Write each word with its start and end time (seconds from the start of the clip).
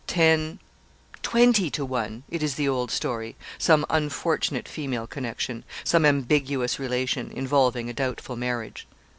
Ten 0.07 0.57
twenty 1.21 1.69
to 1.69 1.85
one 1.85 2.23
it 2.27 2.41
is 2.41 2.55
the 2.55 2.67
old 2.67 2.89
story 2.89 3.35
some 3.59 3.85
unfortunate 3.87 4.67
female 4.67 5.05
connection 5.05 5.63
some 5.83 6.07
ambiguous 6.07 6.79
relation, 6.79 7.31
involving 7.31 7.87
a 7.87 7.93
doubtful 7.93 8.35
marriage.' 8.35 8.87